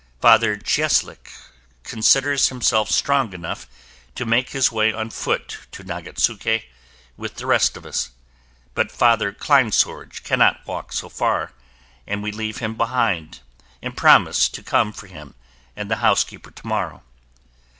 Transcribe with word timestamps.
Father 0.19 0.57
Cieslik 0.57 1.31
considers 1.83 2.49
himself 2.49 2.89
strong 2.89 3.33
enough 3.33 3.67
to 4.15 4.25
make 4.25 4.49
his 4.49 4.71
way 4.71 4.91
on 4.91 5.11
foot 5.11 5.59
to 5.73 5.83
Nagatsuke 5.83 6.63
with 7.17 7.35
the 7.35 7.45
rest 7.45 7.77
of 7.77 7.85
us, 7.85 8.09
but 8.73 8.91
Father 8.91 9.31
Kleinsorge 9.31 10.23
cannot 10.23 10.65
walk 10.65 10.91
so 10.91 11.07
far 11.07 11.51
and 12.07 12.23
we 12.23 12.31
leave 12.31 12.57
him 12.57 12.73
behind 12.73 13.41
and 13.79 13.95
promise 13.95 14.49
to 14.49 14.63
come 14.63 14.91
for 14.91 15.05
him 15.05 15.35
and 15.75 15.91
the 15.91 15.97
housekeeper 15.97 16.49
tomorrow. 16.49 17.03